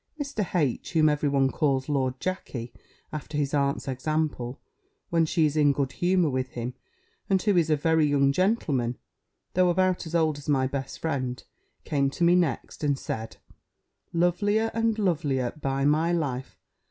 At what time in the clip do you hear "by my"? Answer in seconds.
15.61-16.11